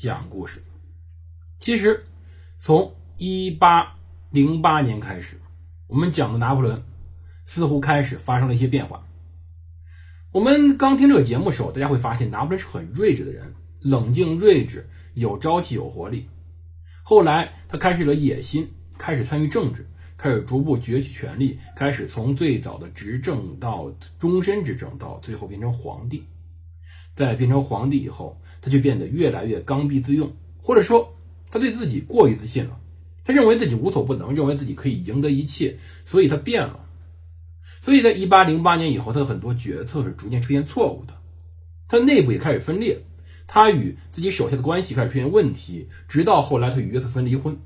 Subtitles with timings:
[0.00, 0.62] 讲故事。
[1.58, 2.04] 其实，
[2.56, 3.96] 从一八
[4.30, 5.40] 零八年开始，
[5.88, 6.84] 我们讲的拿破仑
[7.44, 9.04] 似乎开始发生了一些变化。
[10.30, 16.28] 我们刚听这个节目的时候，大家会发现拿破仑是很睿智的人，冷静睿智，有朝气有活力。
[17.02, 19.84] 后来他开始了野心，开始参与政治，
[20.16, 26.24] 开始逐步攫取权力，开始从最早的执政到终身执政，到最后变成皇帝。
[27.16, 31.14] 在变成皇帝以后，他就变得越来越刚愎自用，或者说
[31.50, 32.78] 他对自己过于自信了。
[33.24, 36.80] 他认为自己无所不能，认为自己可以赢得一切，所以他变了。
[37.80, 41.14] 所以在一八零八年以后，他的很多决策是逐渐出现错误的，
[41.86, 42.98] 他内部也开始分裂，
[43.46, 47.58] 他与自己手下的关系开始出现问题，直到后来他与约瑟芬离婚，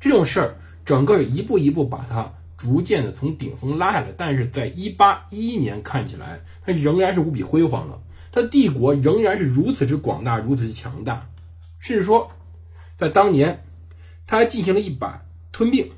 [0.00, 4.14] 这种事儿整个一步一步把他逐渐的从顶峰拉下来。
[4.16, 8.00] 但是在一八一一年看起来，他仍然是无比辉煌的，
[8.32, 11.30] 他帝国仍然是如此之广大，如此之强大，
[11.78, 12.32] 甚至说，
[12.96, 13.64] 在当年
[14.26, 15.92] 他还进行了一把吞并。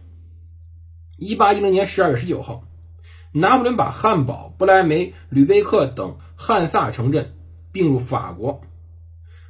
[1.17, 2.69] 一八一零年十二月十九号。
[3.37, 7.35] 拿破仑把汉堡、不莱梅、吕贝克等汉萨城镇
[7.73, 8.63] 并入法国，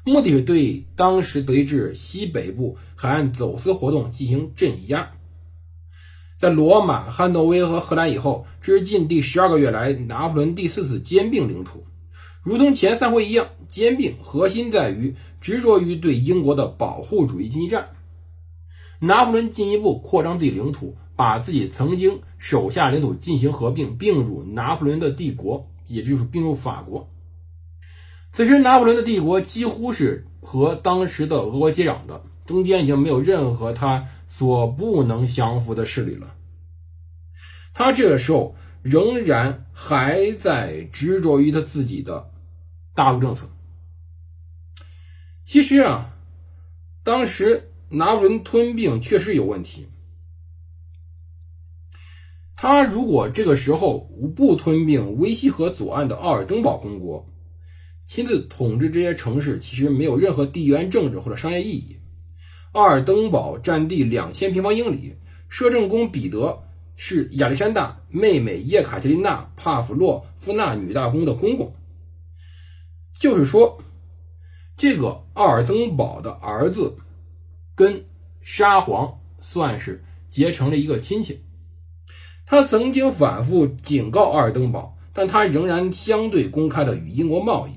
[0.06, 5.12] 目的是对当时德意志西北部海岸走私活动进行镇压。
[6.38, 11.86] 在罗马、汉诺威和荷兰以后，这是近第十二个月来拿破仑第四次兼并领土。
[12.44, 17.88] 如同前三回一样，兼并核心在于执着于对英国的保护主义经济战。
[19.00, 20.96] 拿破仑进一步扩张自己领土。
[21.16, 27.08] 把自己曾经手下领土进行合并，并入拿破仑的帝国，也就是并入法国。
[28.32, 36.34] 此时，拿破仑的帝国几乎是和当时的俄国接壤的，中间已经没有任何他所不能降服的势力了。
[37.74, 42.28] 他这个时候仍然还在执着于他自己的
[42.94, 43.48] 大陆政策。
[45.44, 46.16] 其实啊，
[47.02, 49.88] 当时拿破仑吞并确实有问题。
[52.56, 57.28] 他如果这个时候不吞并维西河左岸的奥尔登堡公国，
[58.06, 61.98] 亲自统治这些城市，其实没有任何地缘政治或者商业意义。
[62.72, 65.16] 奥尔登堡占地两千平方英里，
[65.48, 66.64] 摄政公彼得
[66.96, 71.74] 是亚历山大妹妹叶卡捷琳娜帕夫洛夫娜女大公的公公，
[73.18, 73.82] 就是说，
[74.76, 76.96] 这个奥尔登堡的儿子
[77.74, 78.04] 跟
[78.42, 81.40] 沙皇算是结成了一个亲戚。
[82.46, 87.72] 他曾经反复警告奥尔登堡，但他仍然相对公开的与英国贸易，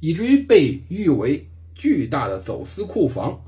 [0.00, 3.42] 以至于被誉为巨大的走私库房。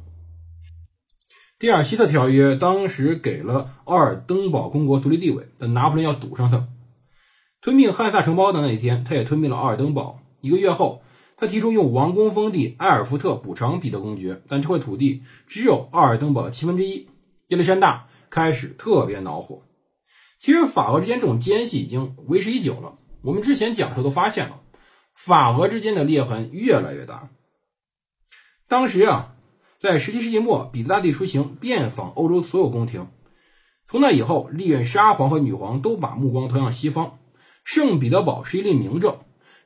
[1.59, 6.69] 蒂尔希特条约当时给了奥尔登堡公国独立地位，但拿破仑要堵上他。
[7.61, 10.21] 吞并汉萨城邦的那一天，他也吞并了奥尔登堡。
[10.47, 11.03] 一个月后，
[11.37, 17.09] 他提出用王宫封地埃尔福特补偿彼得公爵，但这块土地只有奥尔登堡的七分之一。
[17.49, 19.62] 亚历山大开始特别恼火。
[20.39, 22.99] 其实法俄之间这种间隙已经维持已久了。
[23.23, 24.61] 我们之前讲述都发现了，
[25.15, 27.28] 法俄之间的裂痕越来越大。
[28.69, 29.34] 当时啊，
[29.78, 33.09] 在17世纪末，彼得大帝出行遍访欧洲所有宫廷。
[33.89, 37.19] 从那以后，历任沙皇和女皇都把目光投向西方。
[37.63, 39.19] 圣彼得堡是一例明证，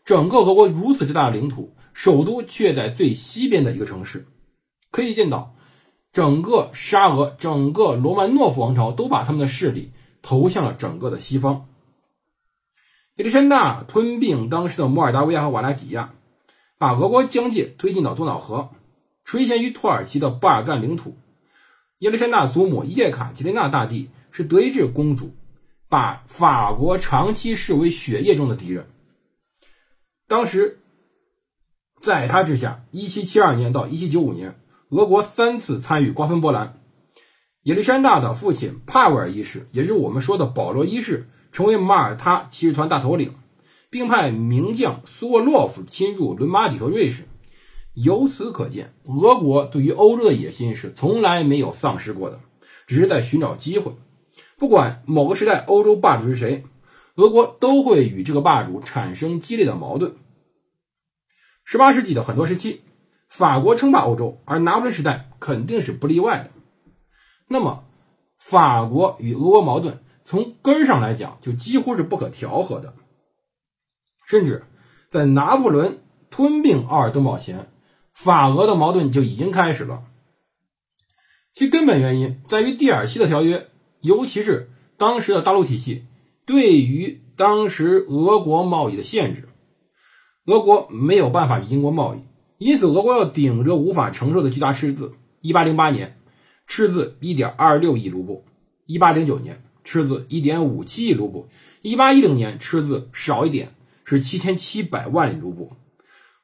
[0.04, 4.26] 整个俄国如此之大的领土，首都却在最西边的一个城市。
[4.90, 5.54] 可以见到，
[6.12, 9.92] 整个沙俄、整个罗曼诺夫王朝都把他们的势力。
[10.22, 11.66] 投向了整个的西方。
[13.16, 16.12] 亚历山大吞并当时的摩尔达维亚和瓦拉几亚，
[16.76, 18.68] 把俄国疆界推进到多瑙河，
[19.24, 21.16] 垂涎于土耳其的巴尔干领土。
[22.00, 25.34] 亚历山大祖母叶卡捷琳娜大帝是德意志公主，
[25.88, 28.90] 把法国长期视为血液中的敌人。
[30.30, 30.78] 当时，
[32.00, 34.60] 在他之下，1772年到1795年，
[34.90, 36.78] 俄国三次参与瓜分波兰。
[37.64, 43.34] 亚历山大的父亲帕维尔一世，也是我们说的保罗一世，成为马耳他骑士团大头领，
[43.90, 47.24] 并派名将苏沃洛夫侵入伦巴底和瑞士。
[47.94, 52.38] 由此可见，俄国对于欧洲的野心是从来没有丧失过的，
[52.86, 53.94] 只是在寻找机会。
[54.56, 56.62] 不管某个时代欧洲霸主是谁，
[57.16, 60.16] 俄国都会与这个霸主产生激烈的矛盾。
[61.64, 62.82] 十八世纪的很多时期，
[63.28, 66.50] 法国称霸欧洲，而拿破仑时代肯定是不例外的。
[67.48, 67.84] 那么，
[68.38, 72.94] 法国与俄国矛盾从根儿上来讲，就几乎是不可调和的。
[74.26, 74.64] 甚至
[75.10, 77.68] 在拿破仑吞并奥尔登堡前，
[78.14, 80.04] 法俄的矛盾就已经开始了。
[81.52, 83.68] 其根本原因在于蒂尔西的条约，
[84.00, 86.06] 尤其是当时的大陆体系
[86.46, 89.48] 对于当时俄国贸易的限制。
[90.46, 92.22] 俄国没有办法与英国贸易，
[92.58, 95.12] 因此俄国要顶着无法承受的巨大赤字。
[95.40, 96.18] 一八零八年，
[96.66, 98.44] 赤字一点二六亿卢布；
[98.86, 101.46] 一八零九年，赤字一点五七亿卢布；
[101.82, 105.72] 一八一零年，赤字少一点，是七千七百万卢布。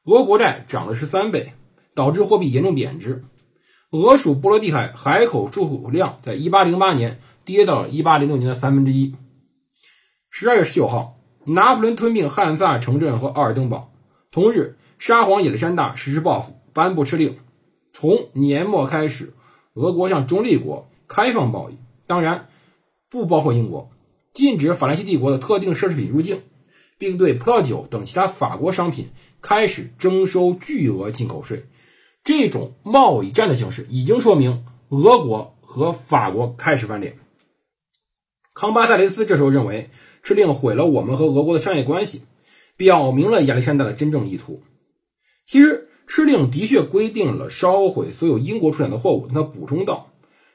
[0.05, 1.53] 俄国债涨了十三倍，
[1.93, 3.25] 导致货币严重贬值。
[3.91, 9.15] 俄属波罗的海海口出口量在一八零八年跌到了一八零六年的三分之一。
[10.39, 13.91] 十二月十九号，拿破仑吞并汉萨城镇和奥尔登堡。
[14.29, 17.39] 同日，沙皇亚历山大实施报复，颁布敕令，
[17.91, 19.33] 从年末开始，
[19.73, 22.49] 俄国向中立国开放贸易，当然
[23.09, 23.89] 不包括英国，
[24.31, 26.43] 禁止法兰西帝国的特定奢侈品入境，
[26.99, 29.09] 并对葡萄酒等其他法国商品
[29.41, 31.65] 开始征收巨额进口税。
[32.23, 37.17] 这种贸易战的形式已经说明俄国和法国开始翻脸。
[38.59, 39.91] 康巴塞雷斯这时候认为，
[40.23, 42.23] 敕令毁了我们和俄国的商业关系，
[42.75, 44.63] 表明了亚历山大的真正意图。
[45.45, 50.11] 其实，敕令的确规定了烧毁所有英国出产的货物，但他补充道，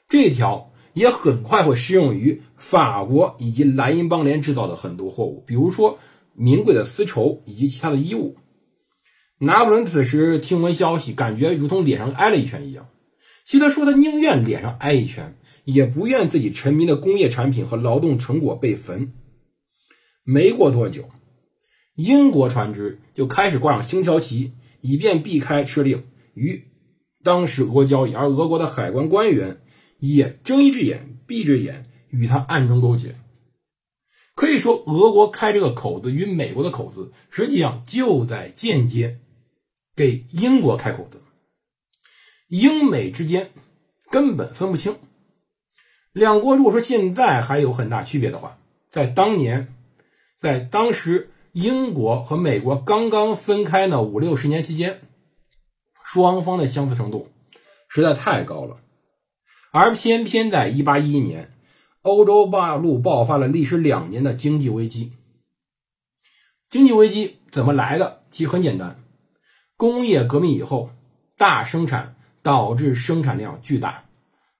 [0.08, 6.00] 这一条也很快会适用于法国以及莱茵邦联制造的很多货物，比如说
[6.34, 8.36] 名贵的丝绸以及其他的衣物。
[9.38, 12.88] 拿破仑此时听闻消息，感觉如同脸上挨了一拳一样。
[13.44, 19.12] 其实他说，他宁愿脸上挨一拳，也不愿自己沉迷的工业产品和劳动成果被焚。
[20.24, 21.08] 没过多久，
[21.94, 26.04] 英国船只就开始挂上星条旗，以便避开敕令
[26.34, 26.64] 与
[27.22, 29.60] 当时俄国交易，而俄国的海关官员
[29.98, 33.16] 也睁一只眼闭一只眼，与他暗中勾结。
[34.34, 39.18] 可以说，俄国开这个口子与美国的口子，实际上就在间接。
[39.94, 41.20] 给英国开口子，
[42.48, 43.50] 英美之间
[44.10, 44.96] 根本分不清。
[46.12, 48.58] 两国如果说现在还有很大区别的话，
[48.90, 49.74] 在当年，
[50.38, 55.00] 在当时英国和美国刚刚分开呢五六十年期间，
[56.04, 57.28] 双方的相似程度
[57.88, 58.76] 实在太高了。
[59.70, 61.54] 而偏偏在一八一一年，
[62.02, 65.12] 欧洲大陆爆发了历时两年的经济危机。
[66.68, 68.22] 经济危机怎么来的？
[68.30, 69.02] 其实很简单。
[69.78, 70.90] 工业革命以后，
[71.38, 74.04] 大生产导致生产量巨大，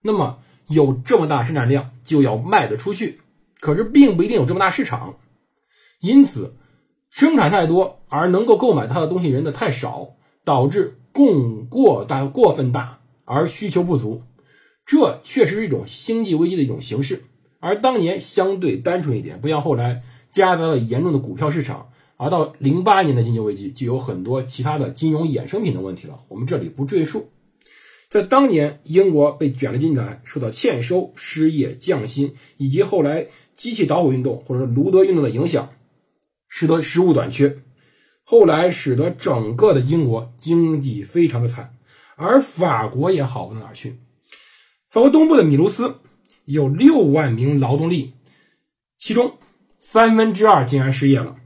[0.00, 3.20] 那么有这么大生产量就要卖得出去，
[3.60, 5.16] 可是并不一定有这么大市场，
[6.00, 6.56] 因此
[7.10, 14.22] 生产太多而能够购买它的东西人的太少，导致供过大过分大而需求不足，
[14.86, 17.24] 这确实是一种经济危机的一种形式。
[17.60, 21.88] 而当年相对单纯一点，不像后来夹杂了严重的股票市场。
[22.16, 26.20] 而到零八年的经济危机，就有很多其他的金融衍生品的问题了。
[26.28, 27.28] 我们这里不赘述。
[28.12, 35.70] 在当年，英国被卷了进来，受到欠收、失业、降薪，以及后来机器捣毁运动或者卢德运动的影响，
[36.46, 37.62] 使得食物短缺。
[38.22, 41.74] 后来使得整个的英国经济非常的惨，
[42.16, 43.98] 而法国也好不到哪去。
[44.90, 45.94] 法国东部的米卢斯
[46.44, 48.12] 有六万名劳动力，
[48.98, 49.38] 其中
[49.80, 51.36] 三分之二竟然失业了。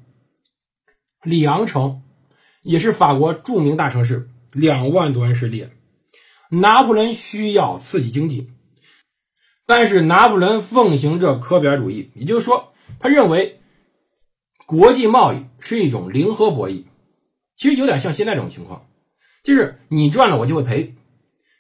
[1.23, 2.03] 里昂城
[2.63, 5.71] 也是法国著名大城市，两万多人失业。
[6.51, 8.51] 拿破仑需要刺激经济，
[9.67, 13.61] 但是拿破仑奉行着科比尔主义，也就是说，他认为
[14.67, 16.85] 国际贸易是一种零和博弈。
[17.57, 18.87] 其实有点像现在这种情况，
[19.43, 20.95] 就是你赚了我就会赔，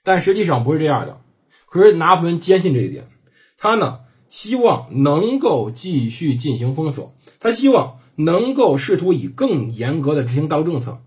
[0.04, 1.20] 但实际上不是这样的。
[1.66, 3.08] 可是拿破仑坚信这一点，
[3.56, 8.00] 他呢希望能够继续进行封锁，他希望。
[8.18, 11.02] 能够试图以更严格的执行大陆政策，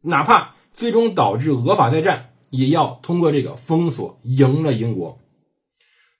[0.00, 5.18] 哪怕最终导致俄法再战，也要通过这个封锁赢了英国。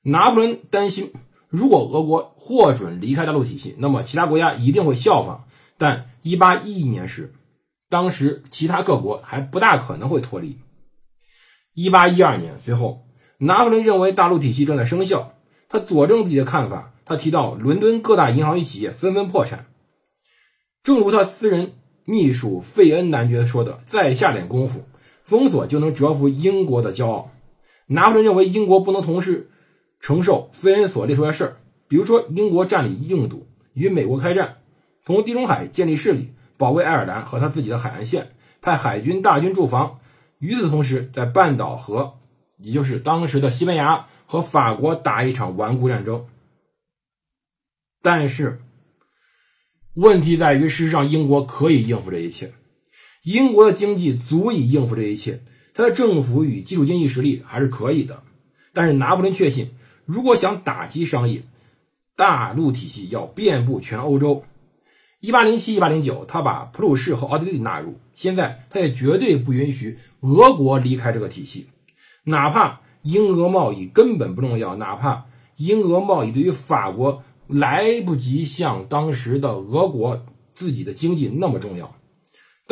[0.03, 1.13] 拿破仑担心，
[1.49, 5.45] 如果俄国获准离开大陆体系，那么其他国家一定会效仿。
[5.77, 7.35] 但1811年时，
[7.89, 10.59] 当时其他各国还不大可能会脱离。
[11.75, 13.05] 1812年随后，
[13.39, 15.35] 拿破仑认为大陆体系正在生效，
[15.69, 16.93] 他佐证自己的看法。
[17.05, 19.67] 他提到，伦敦各大银行与企业纷纷破产。
[20.83, 21.75] 正如他私人
[22.05, 24.85] 秘书费恩男爵说的：“再下点功夫，
[25.33, 27.31] 封锁就能折服英国的骄傲。”
[27.89, 29.51] 拿破仑认为英国不能同时
[29.99, 31.57] 承受费恩所列出来的事儿，
[31.89, 34.59] 比如说英国占领印度，与美国开战，
[35.05, 39.99] 从地中海建立势力，保卫爱尔兰和他自己的海岸线，派海军大军驻防，
[40.39, 42.15] 与此同时，在半岛和
[42.59, 46.27] 也就是当时的西班牙和法国打一场顽固战争。
[48.01, 48.61] 但是，
[49.95, 52.53] 问题在于，事实上英国可以应付这一切，
[53.23, 55.41] 英国的经济足以应付这一切，
[55.75, 58.23] 他的政府与基础经济实力还是可以的。
[58.73, 59.71] 但是拿破仑确信，
[60.07, 61.43] 如果想打击商业，
[62.17, 64.45] 大陆体系要遍布全欧洲。
[65.21, 71.69] 一八零七、一八零九，他把普鲁士和奥地利纳入，现在他也绝对不允许俄国离开这个体系，
[72.25, 75.27] 哪怕英俄贸易根本不重要，哪怕
[75.57, 77.23] 英俄贸易对于法国。
[77.49, 80.25] 来不及像当时的俄国
[80.55, 81.95] 自己的经济那么重要。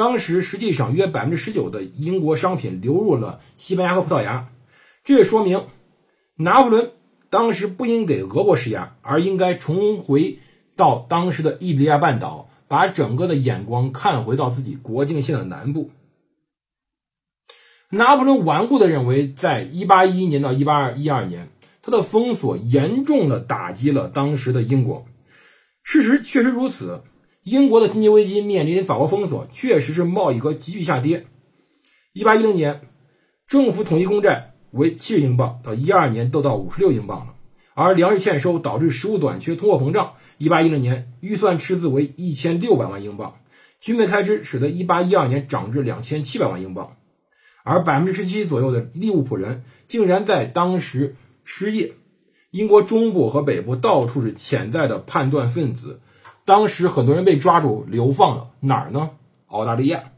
[0.00, 4.48] 当时实际上约百分之十九的英国商品流入了西班牙和葡萄牙，
[5.04, 5.66] 这也说明
[6.36, 6.92] 拿破仑
[7.28, 10.38] 当时不应给俄国施压，而应该重回
[10.74, 15.90] 到当时的伊比利亚半岛，把整个的眼光看回到自己国境线的南部。
[17.90, 21.50] 拿破仑顽固地认为，在一八一一年到一八二一二年。
[21.82, 25.06] 他的封锁严重的打击了当时的英国，
[25.82, 27.02] 事实确实如此。
[27.42, 31.26] 英国的经济危机面临法国封锁，确实是贸易额急剧下跌。
[32.12, 32.82] 一八一零年，
[33.46, 37.34] 政府统一公债为七十英镑，到一二年都到五十六英镑了。
[37.74, 40.14] 而粮食欠收导致食物短缺、通货膨胀。
[40.38, 43.36] 一八一零年预算赤字为一千六百万英镑，
[43.80, 46.96] 军费开支使得一八一二年涨至两千七百万英镑。
[47.62, 51.16] 而百分之十七左右的利物浦人竟然在当时。
[51.52, 51.94] 失业，
[52.52, 56.00] 英国中部和北部到处是潜在的叛乱分子。
[56.44, 59.10] 当时很多人被抓住流放了，哪儿呢？
[59.46, 60.12] 澳大利亚。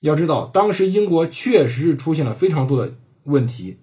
[0.00, 3.78] 要知道，当时英国确实是出现了非常多的问题，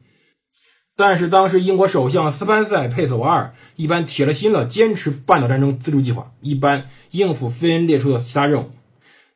[0.96, 8.72] 但是当时英国首相斯潘塞·佩斯瓦尔一般铁了心了，坚持半岛战争自助计划，一般应付菲恩列出的其他任务。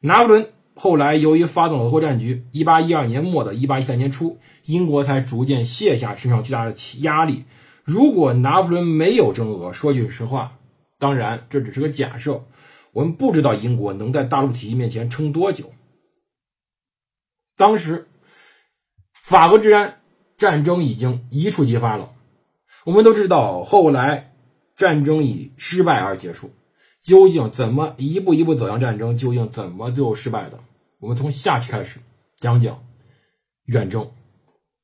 [0.01, 0.47] 拿破仑。
[0.81, 7.43] 后来，由于发动了俄国战局，一八一二年末的一八一三年初，英国才逐渐卸下身上巨大的压力。
[7.83, 10.53] 如果拿破仑没有征俄，说句实话，
[10.99, 12.45] 当然这只是个假设，
[12.91, 15.71] 我们不知道英国能在大陆体系面前撑多久。
[17.55, 18.07] 当时，
[19.13, 20.01] 法国治安
[20.37, 22.11] 战争已经一触即发了。
[22.83, 24.33] 我们都知道，后来
[24.75, 26.51] 战争以失败而结束。
[27.01, 29.17] 究竟怎么一步一步走向战争？
[29.17, 30.59] 究竟怎么最后失败的？
[30.99, 31.99] 我们从下期开始
[32.35, 32.83] 讲讲
[33.65, 34.11] 远征。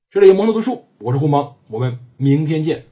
[0.10, 2.86] 这里蒙特读书，我是胡蒙，我们明天见。